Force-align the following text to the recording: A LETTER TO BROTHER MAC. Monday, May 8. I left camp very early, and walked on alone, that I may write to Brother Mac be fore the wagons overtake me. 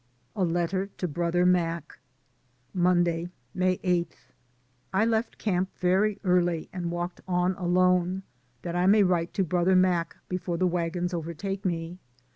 A 0.35 0.43
LETTER 0.43 0.87
TO 0.87 1.07
BROTHER 1.07 1.45
MAC. 1.45 1.99
Monday, 2.73 3.29
May 3.53 3.79
8. 3.83 4.17
I 4.95 5.05
left 5.05 5.37
camp 5.37 5.69
very 5.77 6.19
early, 6.23 6.69
and 6.73 6.89
walked 6.89 7.21
on 7.27 7.53
alone, 7.53 8.23
that 8.63 8.75
I 8.75 8.87
may 8.87 9.03
write 9.03 9.31
to 9.35 9.43
Brother 9.43 9.75
Mac 9.75 10.15
be 10.27 10.37
fore 10.39 10.57
the 10.57 10.65
wagons 10.65 11.13
overtake 11.13 11.63
me. 11.63 11.99